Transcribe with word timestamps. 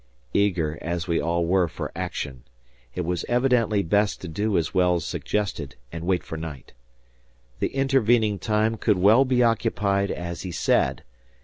Eager 0.33 0.79
as 0.81 1.07
we 1.07 1.21
all 1.21 1.45
were 1.45 1.67
for 1.67 1.91
action, 1.95 2.43
it 2.95 3.01
was 3.01 3.23
evidently 3.29 3.83
best 3.83 4.19
to 4.19 4.27
do 4.27 4.57
as 4.57 4.73
Wells 4.73 5.05
suggested 5.05 5.75
and 5.91 6.07
wait 6.07 6.23
for 6.23 6.37
night. 6.37 6.73
The 7.59 7.67
intervening 7.67 8.39
time 8.39 8.77
could 8.77 8.97
well 8.97 9.25
be 9.25 9.43
occupied 9.43 10.09
as 10.09 10.41
he 10.41 10.49
said. 10.49 11.03